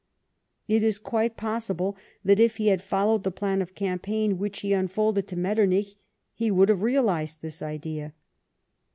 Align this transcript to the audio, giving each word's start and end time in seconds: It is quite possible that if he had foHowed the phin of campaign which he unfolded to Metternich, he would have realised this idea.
It 0.67 0.81
is 0.81 0.97
quite 0.97 1.37
possible 1.37 1.95
that 2.25 2.39
if 2.39 2.57
he 2.57 2.69
had 2.69 2.79
foHowed 2.81 3.21
the 3.21 3.29
phin 3.31 3.61
of 3.61 3.75
campaign 3.75 4.39
which 4.39 4.61
he 4.61 4.73
unfolded 4.73 5.27
to 5.27 5.35
Metternich, 5.37 5.95
he 6.33 6.49
would 6.49 6.69
have 6.69 6.81
realised 6.81 7.43
this 7.43 7.61
idea. 7.61 8.13